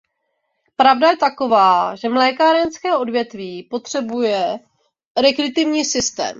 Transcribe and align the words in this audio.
Pravda 0.75 1.09
je 1.09 1.17
taková, 1.17 1.95
že 1.95 2.09
mlékárenské 2.09 2.95
odvětví 2.97 3.63
potřebuje 3.63 4.59
restriktivní 5.21 5.85
systém. 5.85 6.29